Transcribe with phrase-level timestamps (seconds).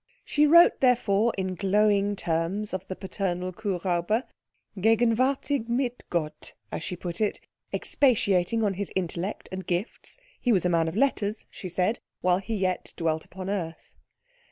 [0.25, 4.23] She wrote therefore in glowing terms of the paternal Kuhräuber,
[4.75, 7.39] "gegenwärtig mit Gott," as she put it,
[7.71, 12.39] expatiating on his intellect and gifts (he was a man of letters, she said), while
[12.39, 13.95] he yet dwelt upon earth.